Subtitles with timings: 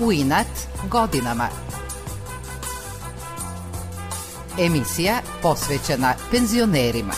[0.00, 0.46] U inat
[0.90, 1.48] godinama.
[4.60, 7.12] Emisija posvećena penzionerima.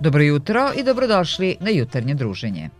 [0.00, 2.70] Dobro jutro i dobrodošli na jutarnje druženje.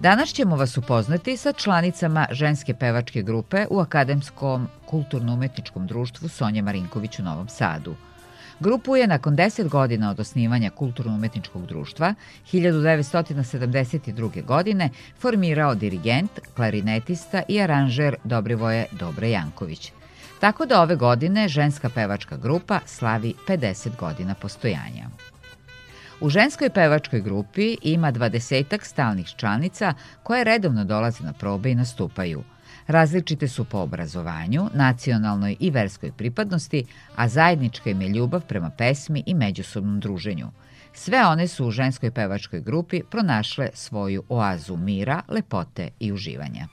[0.00, 7.18] Danas ćemo vas upoznati sa članicama ženske pevačke grupe u Akademskom kulturno-umetničkom društvu Sonje Marinković
[7.18, 7.94] u Novom Sadu.
[8.64, 12.14] Grupu je nakon 10 godina od osnivanja Kulturno-umetničkog društva
[12.52, 14.44] 1972.
[14.44, 19.92] godine formirao dirigent, klarinetista i aranžer Dobrivoje Dobre Janković.
[20.40, 25.08] Tako da ove godine ženska pevačka grupa slavi 50 godina postojanja.
[26.20, 32.42] U ženskoj pevačkoj grupi ima dvadesetak stalnih članica koje redovno dolaze na probe i nastupaju.
[32.86, 36.84] Različite su po obrazovanju, nacionalnoj i verskoj pripadnosti,
[37.16, 40.50] a zajednička im je ljubav prema pesmi i međusobnom druženju.
[40.92, 46.68] Sve one su u ženskoj pevačkoj grupi pronašle svoju oazu mira, lepote i uživanja.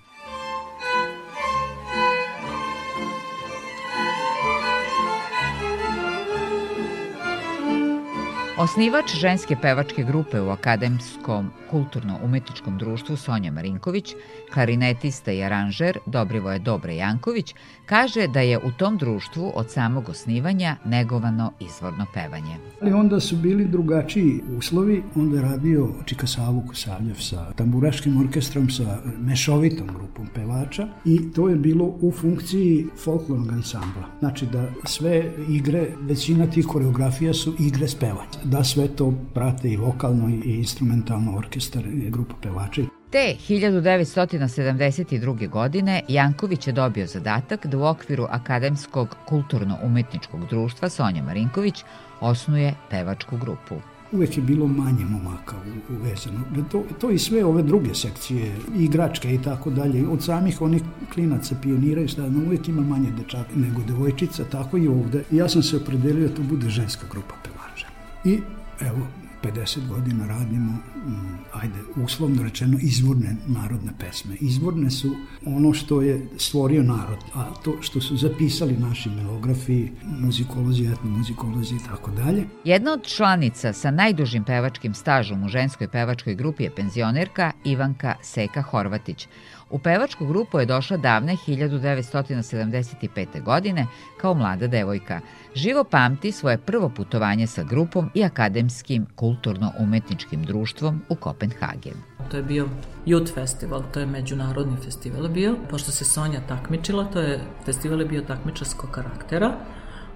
[8.62, 14.14] Osnivač ženske pevačke grupe u Akademskom kulturno-umetničkom društvu Sonja Marinković,
[14.54, 20.76] klarinetista i aranžer Dobrivoje Dobre Janković, kaže da je u tom društvu od samog osnivanja
[20.86, 22.58] negovano izvorno pevanje.
[22.82, 28.70] Ali onda su bili drugačiji uslovi, onda je radio Čika Savu Kosavljev sa tamburaškim orkestrom,
[28.70, 34.06] sa mešovitom grupom pevača i to je bilo u funkciji folklornog ansambla.
[34.20, 38.51] Znači da sve igre, većina tih koreografija su igre spevanja.
[38.52, 42.82] Da sve to prate i vokalno i instrumentalno orkestar i grupa pevača.
[43.12, 45.50] Te 1972.
[45.50, 51.84] godine Janković je dobio zadatak da u okviru Akademskog kulturno-umetničkog društva Sonja Marinković
[52.22, 53.76] osnuje pevačku grupu
[54.12, 55.56] uvek je bilo manje momaka
[55.90, 56.40] uvezano.
[56.56, 60.82] Da to, to i sve ove druge sekcije, igračke i tako dalje, od samih onih
[61.14, 65.24] klinaca pionira i stavno, uvek ima manje dečaka nego devojčica, tako i ovde.
[65.32, 67.91] I ja sam se opredelio da to bude ženska grupa pevača.
[68.26, 68.40] I
[68.80, 69.08] evo,
[69.44, 74.36] 50 godina radimo, mm, ajde, uslovno rečeno, izvorne narodne pesme.
[74.40, 75.16] Izvorne su
[75.46, 81.84] ono što je stvorio narod, a to što su zapisali naši melografi, muzikolozi, etnomuzikolozi i
[81.90, 82.46] tako dalje.
[82.64, 88.62] Jedna od članica sa najdužim pevačkim stažom u ženskoj pevačkoj grupi je penzionerka Ivanka Seka
[88.62, 89.28] Horvatić.
[89.72, 93.44] U pevačku grupu je došla davne 1975.
[93.44, 93.88] godine
[94.22, 95.20] kao mlada devojka.
[95.56, 101.94] Živo pamti svoje prvo putovanje sa grupom i akademskim kulturno-umetničkim društvom u Kopenhagen.
[102.32, 102.68] To je bio
[103.06, 105.56] Youth Festival, to je međunarodni festival bio.
[105.70, 109.52] Pošto se Sonja takmičila, to je festival je bio takmičarskog karaktera,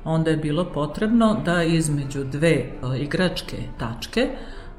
[0.03, 4.29] onda je bilo potrebno da između dve e, igračke tačke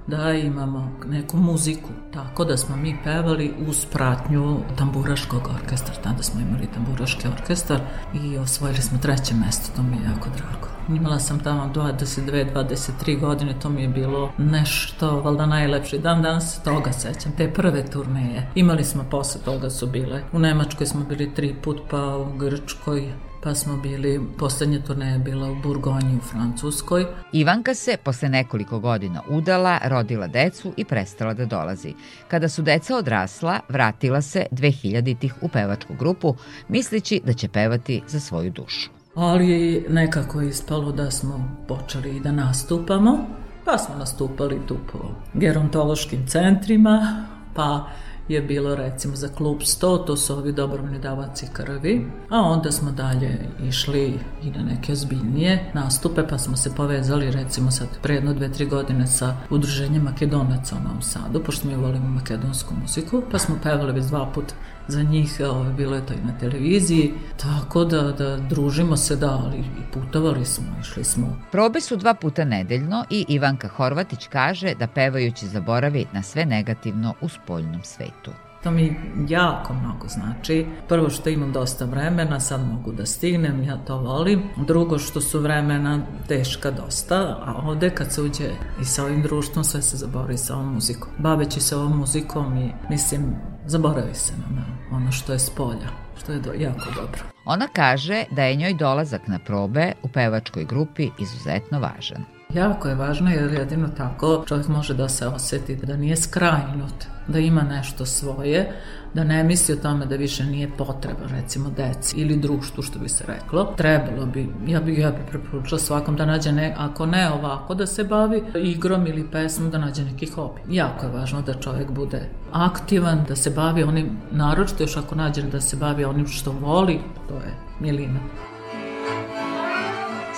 [0.06, 1.88] da imamo neku muziku.
[2.12, 5.94] Tako da smo mi pevali uz pratnju tamburaškog orkestra.
[6.02, 7.80] Tada smo imali tamburaški orkestar
[8.14, 9.76] i osvojili smo treće mesto.
[9.76, 10.76] To mi je jako drago.
[10.88, 16.62] Imala sam tamo 22, 23 godine, to mi je bilo nešto, valjda najlepši dan, danas
[16.62, 18.50] toga sećam, te prve turneje.
[18.54, 20.22] Imali smo posle toga su bile.
[20.32, 23.12] U Nemačkoj smo bili tri put, pa u Grčkoj,
[23.46, 27.06] pa smo bili, poslednja turneja je bila u Burgonji u Francuskoj.
[27.32, 31.94] Ivanka se posle nekoliko godina udala, rodila decu i prestala da dolazi.
[32.28, 36.34] Kada su deca odrasla, vratila se 2000-ih u pevačku grupu,
[36.68, 38.90] misleći da će pevati za svoju dušu.
[39.14, 43.26] Ali nekako je ispalo da smo počeli i da nastupamo,
[43.64, 44.98] pa smo nastupali tu po
[45.34, 47.86] gerontološkim centrima, pa
[48.28, 52.90] je bilo recimo za klub 100, to su ovi dobrovoljni davaci krvi, a onda smo
[52.90, 53.38] dalje
[53.68, 58.52] išli i na neke ozbiljnije nastupe, pa smo se povezali recimo sad pre jedno dve,
[58.52, 63.56] tri godine sa udruženjem Makedonaca u Novom Sadu, pošto mi volimo makedonsku muziku, pa smo
[63.62, 64.52] pevali već dva put
[64.88, 69.42] za njih, ovaj, bilo je to i na televiziji, tako da, da družimo se, da,
[69.44, 71.36] ali i putovali smo, išli smo.
[71.52, 77.14] Probe su dva puta nedeljno i Ivanka Horvatić kaže da pevajući zaboravi na sve negativno
[77.20, 78.30] u spoljnom svetu.
[78.66, 78.96] To mi
[79.28, 80.66] jako mnogo znači.
[80.88, 84.42] Prvo što imam dosta vremena, sad mogu da stignem, ja to volim.
[84.66, 88.50] Drugo što su vremena teška dosta, a ovde kad se uđe
[88.80, 91.08] i sa ovim društvom sve se zaboravi sa ovom muzikom.
[91.18, 93.36] Baveći se ovom muzikom i mislim
[93.66, 97.20] zaboravi se na ono što je s polja, što je do, jako dobro.
[97.44, 102.24] Ona kaže da je njoj dolazak na probe u pevačkoj grupi izuzetno važan.
[102.54, 107.38] Jako je važno jer jedino tako čovjek može da se oseti da nije skrajnut da
[107.38, 108.72] ima nešto svoje,
[109.14, 113.08] da ne misli o tome da više nije potreba recimo deci ili društvu što bi
[113.08, 113.74] se reklo.
[113.76, 117.86] Trebalo bi, ja bih ja bi preporučila svakom da nađe ne, ako ne ovako da
[117.86, 120.60] se bavi igrom ili pesmom da nađe neki hobi.
[120.70, 125.42] Jako je važno da čovjek bude aktivan, da se bavi onim, naročito još ako nađe
[125.42, 128.20] da se bavi onim što voli, to je milina.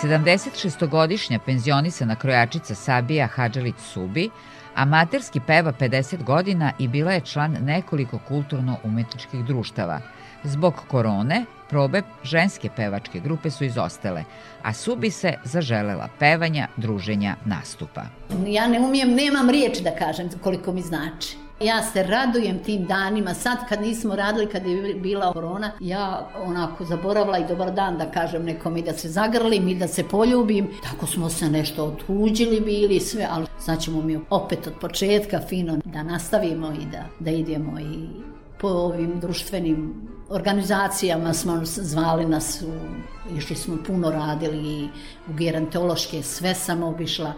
[0.03, 4.31] 76-godišnja penzionisana krojačica Sabija Hadžalić Subi
[4.79, 10.01] Amaterski peva 50 godina i bila je član nekoliko kulturno-umetničkih društava.
[10.45, 14.25] Zbog korone, probe ženske pevačke grupe su izostale,
[14.63, 18.05] a Subi se zaželela pevanja, druženja, nastupa.
[18.47, 21.48] Ja ne umijem, nemam riječ da kažem koliko mi znači.
[21.61, 26.85] Ja se radujem tim danima, sad kad nismo radili, kad je bila korona, ja onako
[26.85, 30.71] zaboravila i dobar dan da kažem nekom i da se zagrlim i da se poljubim.
[30.83, 35.77] Tako smo se nešto otuđili bili sve, ali sad ćemo mi opet od početka fino
[35.85, 38.09] da nastavimo i da, da idemo i
[38.61, 44.89] po ovim društvenim organizacijama smo zvali nas, u, išli smo puno radili
[45.29, 47.33] u gerontološke, sve sam obišla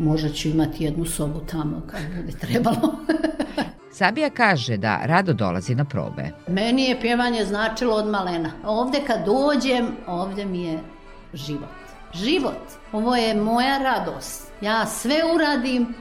[0.00, 2.94] možda ću imati jednu sobu tamo kad bude trebalo.
[3.98, 6.30] Sabija kaže da rado dolazi na probe.
[6.48, 8.50] Meni je pjevanje značilo od malena.
[8.64, 10.78] Ovde kad dođem, ovde mi je
[11.34, 11.68] život.
[12.14, 12.62] Život.
[12.92, 14.52] Ovo je moja radost.
[14.60, 15.94] Ja sve uradim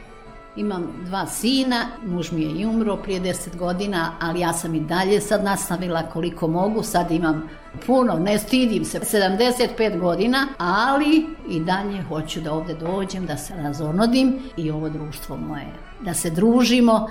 [0.55, 4.79] Imam dva sina, muž mi je i umro prije 10 godina, ali ja sam i
[4.79, 7.49] dalje sad nastavila koliko mogu, sad imam
[7.86, 13.54] puno, ne stidim se, 75 godina, ali i dalje hoću da ovde dođem, da se
[13.56, 17.10] razonodim i ovo društvo moje, da se družimo,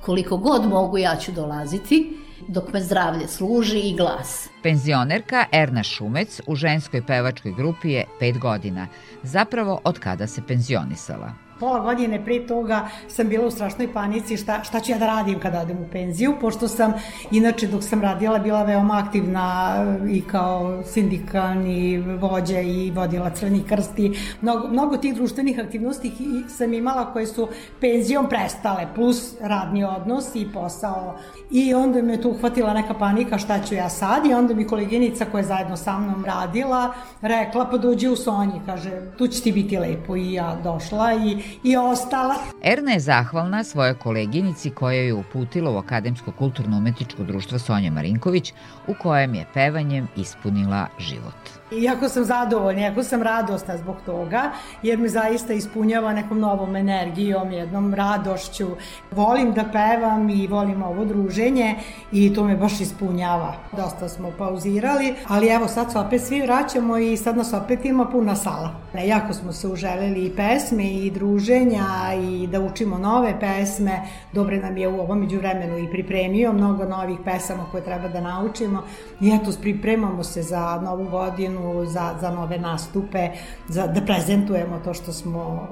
[0.00, 2.18] koliko god mogu ja ću dolaziti,
[2.48, 4.48] dok me zdravlje služi i glas.
[4.62, 8.86] Penzionerka Erna Šumec u ženskoj pevačkoj grupi je 5 godina,
[9.22, 14.64] zapravo od kada se penzionisala pola godine pre toga sam bila u strašnoj panici šta,
[14.64, 16.92] šta ću ja da radim kada odem u penziju, pošto sam,
[17.30, 19.76] inače dok sam radila, bila veoma aktivna
[20.10, 26.12] i kao sindikalni vođa i vodila Crveni krst i mnogo, mnogo tih društvenih aktivnosti
[26.48, 27.48] sam imala koje su
[27.80, 31.18] penzijom prestale, plus radni odnos i posao.
[31.50, 35.24] I onda me tu uhvatila neka panika šta ću ja sad i onda mi koleginica
[35.24, 39.52] koja je zajedno sa mnom radila rekla pa dođi u Sonji, kaže tu će ti
[39.52, 42.34] biti lepo i ja došla i i ostala.
[42.62, 48.52] Erna je zahvalna svojoj koleginici koja je uputila u Akademsko kulturno-umetničko društvo Sonja Marinković
[48.86, 51.61] u kojem je pevanjem ispunila život.
[51.80, 54.50] Iako sam zadovoljna, iako sam radosna zbog toga,
[54.82, 58.66] jer me zaista ispunjava nekom novom energijom, jednom radošću.
[59.10, 61.74] Volim da pevam i volim ovo druženje
[62.12, 63.54] i to me baš ispunjava.
[63.76, 68.06] Dosta smo pauzirali, ali evo sad se opet svi vraćamo i sad nas opet ima
[68.06, 68.70] puna sala.
[69.04, 71.86] Jako smo se uželeli i pesme i druženja
[72.22, 74.00] i da učimo nove pesme.
[74.32, 78.82] Dobre nam je u ovom međuvremenu i pripremio mnogo novih pesama koje treba da naučimo.
[79.20, 83.28] I eto, pripremamo se za novu godinu pripremu za, za nove nastupe,
[83.68, 85.68] za, da prezentujemo to što smo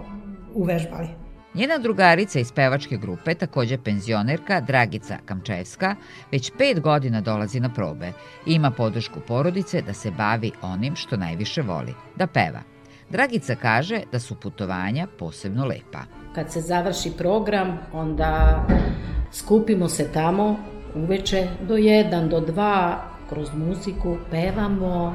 [0.54, 1.08] uvežbali.
[1.54, 5.96] Njena drugarica iz pevačke grupe, takođe penzionerka Dragica Kamčevska,
[6.32, 8.12] već pet godina dolazi na probe
[8.46, 12.60] i ima podršku porodice da se bavi onim što najviše voli, da peva.
[13.10, 16.04] Dragica kaže da su putovanja posebno lepa.
[16.34, 18.64] Kad se završi program, onda
[19.32, 20.56] skupimo se tamo
[20.94, 22.96] uveče do 1, do 2,
[23.30, 25.14] kroz muziku, pevamo,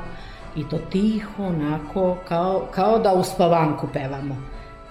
[0.56, 4.36] i to tiho, onako, kao, kao da u spavanku pevamo.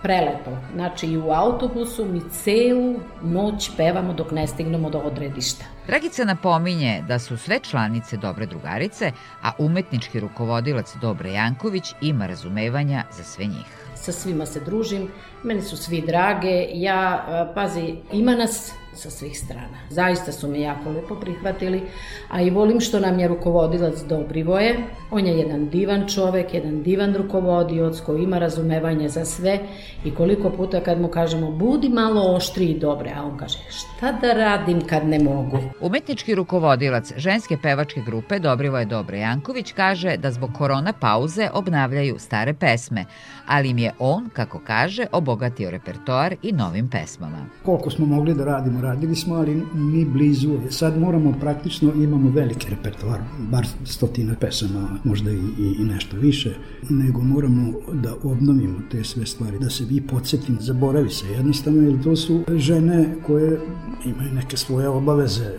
[0.02, 0.50] Prelepo.
[0.74, 5.64] Znači i u autobusu mi celu noć pevamo dok ne stignemo do odredišta.
[5.86, 13.04] Dragica napominje da su sve članice Dobre drugarice, a umetnički rukovodilac Dobre Janković ima razumevanja
[13.10, 13.83] za sve njih.
[14.04, 15.08] Sa svima se družim,
[15.42, 19.78] meni su svi drage, ja, pazi, ima nas sa svih strana.
[19.90, 21.82] Zaista su me jako lepo prihvatili,
[22.30, 24.76] a i volim što nam je rukovodilac Dobrivoje.
[25.10, 29.58] On je jedan divan čovek, jedan divan rukovodioc koji ima razumevanje za sve
[30.04, 34.12] i koliko puta kad mu kažemo budi malo oštri i dobre, a on kaže šta
[34.12, 35.58] da radim kad ne mogu.
[35.80, 42.54] Umetnički rukovodilac ženske pevačke grupe Dobrivoje Dobre Janković kaže da zbog korona pauze obnavljaju stare
[42.54, 43.04] pesme,
[43.46, 47.46] ali im je on, kako kaže, obogatio repertoar i novim pesmama.
[47.62, 50.58] Koliko smo mogli da radimo radili smo, ali ni blizu.
[50.70, 53.20] Sad moramo praktično, imamo veliki repertoar,
[53.50, 56.54] bar stotina pesama, možda i, i, i nešto više,
[56.90, 62.02] nego moramo da obnovimo te sve stvari, da se vi podsjetim, zaboravi se jednostavno, jer
[62.02, 63.60] to su žene koje
[64.04, 65.52] imaju neke svoje obaveze,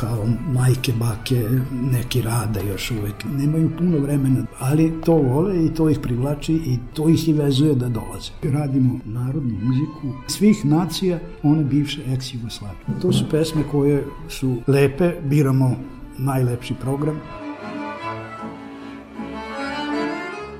[0.00, 1.48] kao majke, bake,
[1.92, 3.14] neki rade još uvek.
[3.24, 7.74] Nemaju puno vremena, ali to vole i to ih privlači i to ih i vezuje
[7.74, 8.30] da dolaze.
[8.42, 13.00] Radimo narodnu muziku svih nacija, one bivše ex-Jugoslavije.
[13.02, 15.76] To su pesme koje su lepe, biramo
[16.18, 17.20] najlepši program.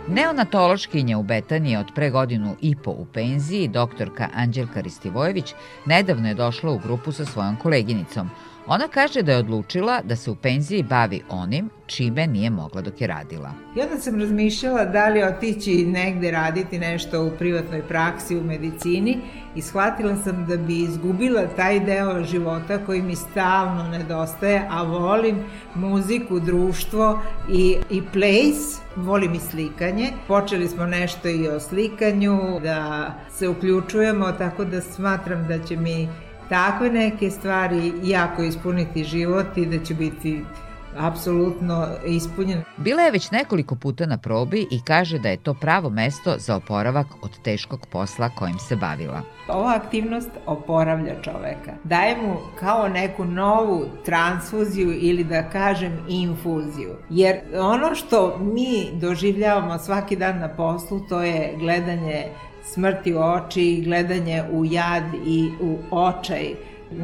[0.09, 5.55] Neonatološkinja u Betaniji od pre godinu i po u penziji, doktorka Anđelka Ristivojević,
[5.87, 8.31] nedavno je došla u grupu sa svojom koleginicom.
[8.73, 13.01] Ona kaže da je odlučila da se u penziji bavi onim čime nije mogla dok
[13.01, 13.51] je radila.
[13.77, 19.19] I onda sam razmišljala da li otići negde raditi nešto u privatnoj praksi, u medicini
[19.55, 25.45] i shvatila sam da bi izgubila taj deo života koji mi stalno nedostaje, a volim
[25.75, 27.23] muziku, društvo
[27.53, 30.13] i, i place, volim i slikanje.
[30.29, 36.09] Počeli smo nešto i o slikanju, da se uključujemo, tako da smatram da će mi
[36.51, 40.45] takve neke stvari jako ispuniti život i da će biti
[40.99, 42.63] apsolutno ispunjen.
[42.77, 46.57] Bila je već nekoliko puta na probi i kaže da je to pravo mesto za
[46.57, 49.23] oporavak od teškog posla kojim se bavila.
[49.49, 51.73] Ova aktivnost oporavlja čoveka.
[51.85, 56.97] Daje mu kao neku novu transfuziju ili da kažem infuziju.
[57.11, 62.25] Jer ono što mi doživljavamo svaki dan na poslu to je gledanje
[62.65, 66.55] smrti u oči, gledanje u jad i u očaj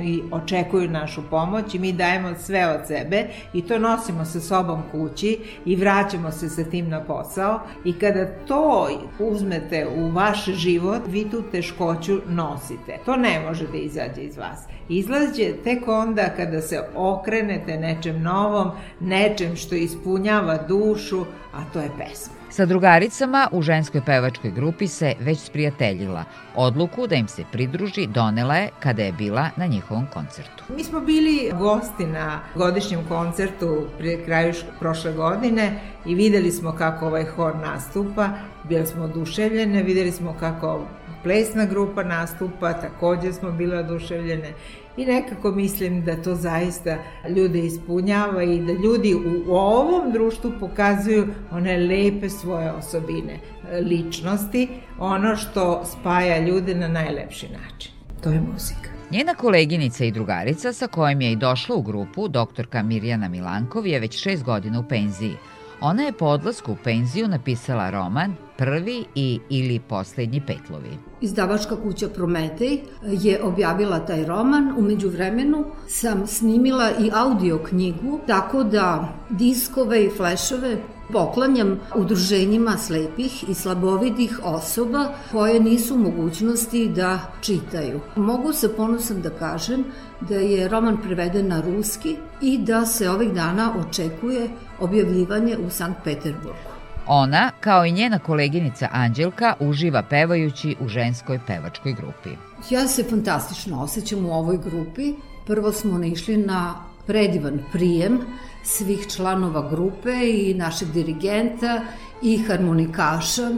[0.04, 4.82] i očekuju našu pomoć i mi dajemo sve od sebe i to nosimo sa sobom
[4.92, 8.88] kući i vraćamo se sa tim na posao i kada to
[9.18, 12.98] uzmete u vaš život, vi tu teškoću nosite.
[13.04, 14.64] To ne može da izađe iz vas.
[14.88, 21.24] Izlađe tek onda kada se okrenete nečem novom, nečem što ispunjava dušu,
[21.54, 22.35] a to je pesma.
[22.50, 26.24] Sa drugaricama u ženskoj pevačkoj grupi se već sprijateljila.
[26.54, 30.64] Odluku da im se pridruži donela je kada je bila na njihovom koncertu.
[30.76, 37.06] Mi smo bili gosti na godišnjem koncertu pri kraju prošle godine i videli smo kako
[37.06, 38.28] ovaj hor nastupa.
[38.64, 40.86] Bili smo oduševljene, videli smo kako
[41.22, 44.52] plesna grupa nastupa, takođe smo bile oduševljene
[44.96, 46.98] i nekako mislim da to zaista
[47.36, 49.14] ljude ispunjava i da ljudi
[49.46, 53.38] u ovom društvu pokazuju one lepe svoje osobine,
[53.82, 57.92] ličnosti, ono što spaja ljude na najlepši način.
[58.22, 58.90] To je muzika.
[59.10, 64.00] Njena koleginica i drugarica sa kojom je i došla u grupu, doktorka Mirjana Milankov, je
[64.00, 65.36] već šest godina u penziji.
[65.80, 70.98] Ona je po odlasku u penziju napisala roman Prvi i ili poslednji petlovi.
[71.20, 74.72] Izdavačka kuća Prometej je objavila taj roman.
[74.78, 80.76] Umeđu vremenu sam snimila i audio knjigu, tako da diskove i flešove
[81.12, 88.00] poklanjam udruženjima slepih i slabovidih osoba koje nisu u mogućnosti da čitaju.
[88.16, 89.84] Mogu se ponosom da kažem
[90.20, 94.48] da je roman preveden na ruski i da se ovih dana očekuje
[94.80, 96.76] objavljivanje u Sankt Peterburgu.
[97.06, 102.30] Ona, kao i njena koleginica Anđelka, uživa pevajući u ženskoj pevačkoj grupi.
[102.70, 105.14] Ja se fantastično osjećam u ovoj grupi.
[105.46, 106.74] Prvo smo naišli na
[107.06, 108.20] predivan prijem
[108.64, 111.80] svih članova grupe i našeg dirigenta
[112.22, 113.50] i harmonikaša.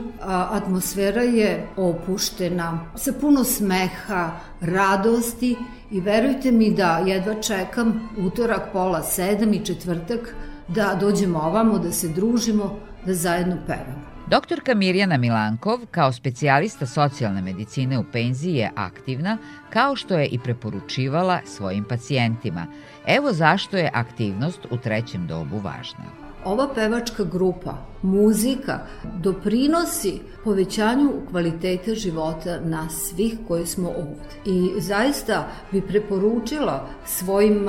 [0.51, 5.57] Atmosfera je opuštena, sa puno smeha, radosti
[5.91, 10.35] i verujte mi da jedva čekam utorak pola sedam i četvrtak
[10.69, 12.77] da dođemo ovamo, da se družimo,
[13.07, 13.98] da zajedno pevamo.
[14.31, 19.39] Doktorka Mirjana Milankov, kao specijalista socijalne medicine u penziji, je aktivna,
[19.71, 22.67] kao što je i preporučivala svojim pacijentima.
[23.07, 26.05] Evo zašto je aktivnost u trećem dobu važna.
[26.45, 28.79] Ova pevačka grupa, muzika,
[29.19, 34.35] doprinosi povećanju kvalitete života nas svih koji smo ovde.
[34.45, 37.69] I zaista bi preporučila svojim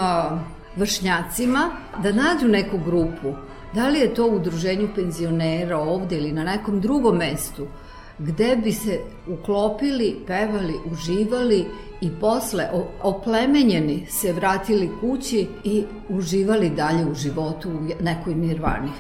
[0.76, 1.70] vršnjacima
[2.04, 6.82] da nađu neku grupu Da li je to u udruženju penzionera ovde ili na nekom
[6.82, 7.68] drugom mestu,
[8.20, 11.66] gde bi se uklopili, pevali, uživali
[12.02, 12.70] i posle
[13.02, 18.92] oplemenjeni se vratili kući i uživali dalje u životu u nekoj nirvani.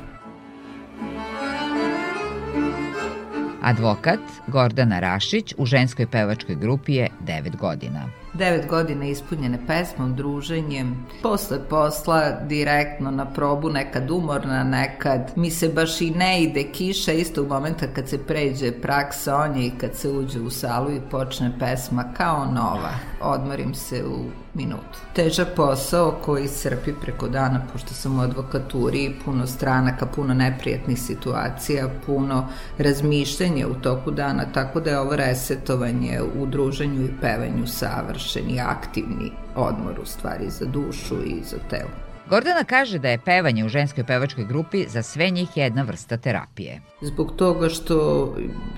[3.70, 8.10] Advokat Gordana Rašić u ženskoj pevačkoj grupi je 9 godina.
[8.34, 15.70] Devet godina ispunjene pesmom, druženjem, posle posla direktno na probu, nekad umorna, nekad mi se
[15.70, 19.96] baš i ne ide kiša, isto u momenta kad se pređe prak Sonje i kad
[19.96, 22.94] se uđe u salu i počne pesma kao nova.
[23.22, 24.26] Odmorim se u
[24.60, 25.00] minutu.
[25.16, 31.89] Težak posao koji srpi preko dana, pošto sam u advokaturi, puno stranaka, puno neprijatnih situacija,
[32.06, 32.48] puno
[32.78, 38.60] razmišljenja u toku dana, tako da je ovo resetovanje u druženju i pevanju savršeno savršeni,
[38.60, 42.09] aktivni odmor u stvari za dušu i za telo.
[42.30, 46.82] Gordana kaže da je pevanje u ženskoj pevačkoj grupi za sve njih jedna vrsta terapije.
[47.02, 47.98] Zbog toga što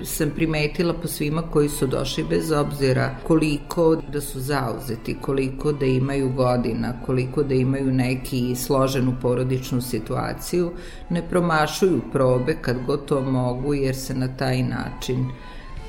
[0.04, 5.86] sam primetila po svima koji su došli bez obzira koliko da su zauzeti, koliko da
[5.86, 10.72] imaju godina, koliko da imaju neki složenu porodičnu situaciju,
[11.10, 15.30] ne promašuju probe kad god to mogu jer se na taj način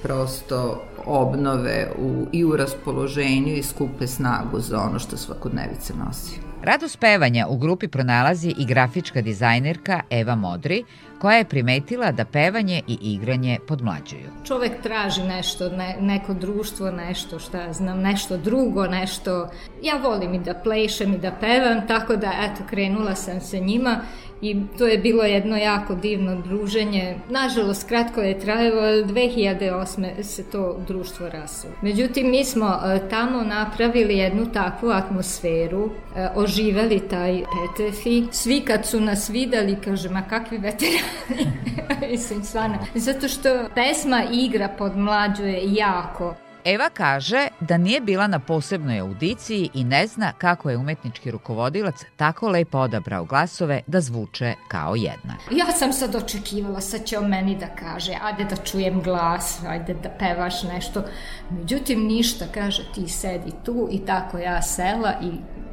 [0.03, 6.52] prosto obnove u, i u raspoloženju i skupe snagu za ono što svakodnevica nosi.
[6.65, 10.85] Radost pevanja u grupi pronalazi i grafička dizajnerka Eva Modri,
[11.23, 14.31] koja je primetila da pevanje i igranje podmlađuju.
[14.45, 19.49] Čovek traži nešto, ne, neko društvo, nešto, šta znam, nešto drugo, nešto...
[19.83, 24.01] Ja volim i da plešem i da pevam, tako da, eto, krenula sam se njima
[24.43, 27.17] i to je bilo jedno jako divno druženje.
[27.29, 30.23] Nažalost, kratko je trajalo, ali 2008.
[30.23, 31.73] se to društvo rasulo.
[31.83, 38.25] Međutim, mi smo e, tamo napravili jednu takvu atmosferu, e, oživeli taj petefi.
[38.33, 40.99] Svi kad su nas videli, kaže, ma kakvi veterani,
[42.11, 42.79] mislim, stvarno.
[42.95, 46.35] Zato što pesma igra podmlađuje jako.
[46.65, 52.05] Eva kaže da nije bila na posebnoj audiciji i ne zna kako je umetnički rukovodilac
[52.17, 55.37] tako lepo odabrao glasove da zvuče kao jedna.
[55.51, 59.95] Ja sam sad očekivala, sad će on meni da kaže, ajde da čujem glas, ajde
[59.95, 61.03] da pevaš nešto.
[61.51, 65.31] Međutim, ništa, kaže, ti sedi tu i tako ja sela i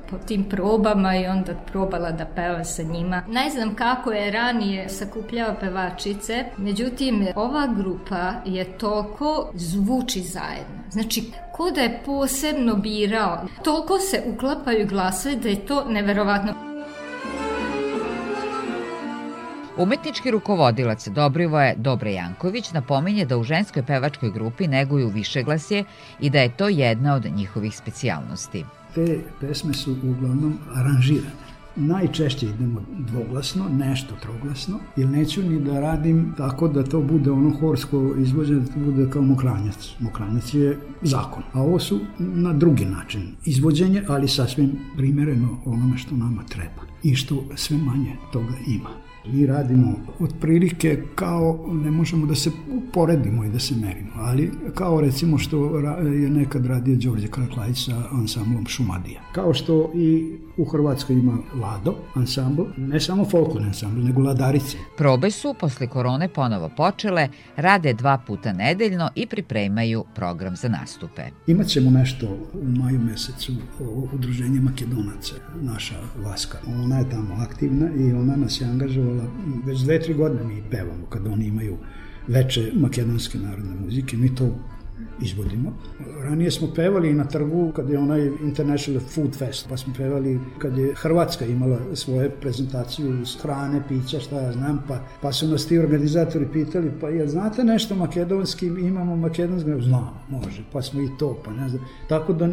[0.10, 3.24] po tim probama i onda probala da peva sa njima.
[3.28, 10.80] Ne znam kako je ranije sakupljao pevačice, međutim ova grupa je toliko zvuči zajedno.
[10.90, 11.24] Znači,
[11.54, 16.69] ko da je posebno birao, toliko se uklapaju glasove da je to neverovatno.
[19.80, 25.84] Umetnički rukovodilac Dobrivoje Dobre Janković napominje da u ženskoj pevačkoj grupi neguju višeglasje
[26.20, 31.50] i da je to jedna od njihovih specijalnosti te pesme su uglavnom aranžirane.
[31.76, 37.58] Najčešće idemo dvoglasno, nešto troglasno, jer neću ni da radim tako da to bude ono
[37.60, 39.90] horsko izvođenje, da to bude kao mokranjac.
[40.00, 46.16] Mokranjac je zakon, a ovo su na drugi način izvođenje, ali sasvim primereno onome što
[46.16, 49.09] nama treba i što sve manje toga ima.
[49.34, 52.52] Mi radimo otprilike kao, ne možemo da se
[52.94, 58.04] poredimo i da se merimo, ali kao recimo što je nekad radio Đorđe Karaklajić sa
[58.12, 59.22] ansamblom Šumadija.
[59.32, 64.78] Kao što i u Hrvatskoj ima Lado ansambl, ne samo folklorni ansambl, nego Ladarice.
[64.98, 71.22] Probe su posle korone ponovo počele, rade dva puta nedeljno i pripremaju program za nastupe.
[71.48, 76.58] Imaćemo nešto u maju mesecu o udruženje Makedonaca, naša Vaska.
[76.84, 79.19] Ona je tamo aktivna i ona nas je angažovala
[79.66, 81.78] već dve, tri godine mi pevamo kad oni imaju
[82.28, 84.18] veče makedonske narodne muzike.
[84.18, 84.56] Mi to
[85.22, 85.74] izvodimo.
[86.24, 90.78] Ranije smo pevali na trgu kad je onaj International Food Fest, pa smo pevali kad
[90.78, 95.68] je Hrvatska imala svoje prezentaciju s hrane, pića, šta ja znam, pa, pa su nas
[95.68, 101.10] ti organizatori pitali, pa ja znate nešto makedonski, imamo makedonski, znamo, može, pa smo i
[101.20, 101.86] to, pa ne znam.
[102.10, 102.48] Tako da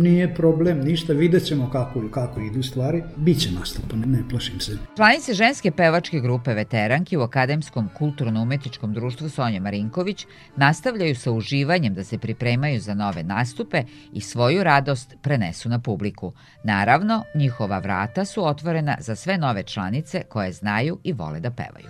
[0.00, 4.78] nije problem, ništa, vidjet ćemo kako, kako idu stvari, Biće nastupa, ne, ne plašim se.
[4.96, 12.04] Članice ženske pevačke grupe veteranki u Akademskom kulturno-umetničkom društvu Sonja Marinković nastavljaju sa uživanjem da
[12.04, 16.32] se pripremaju za nove nastupe i svoju radost prenesu na publiku.
[16.64, 21.88] Naravno, njihova vrata su otvorena za sve nove članice koje znaju i vole da pevaju.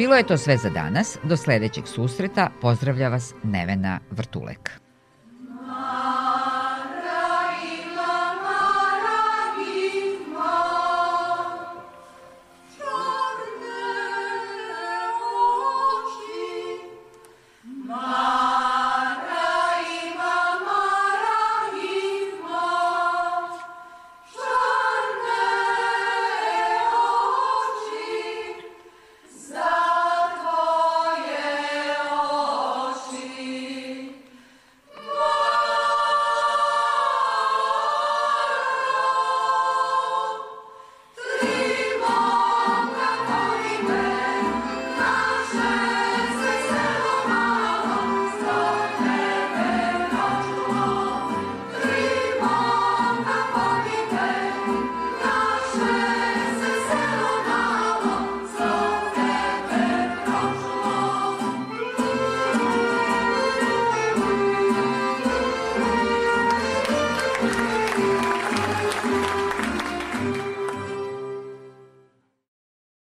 [0.00, 1.18] Bilo je to sve za danas.
[1.24, 4.89] Do sledećeg susreta pozdravlja vas Nevena Vrtulek.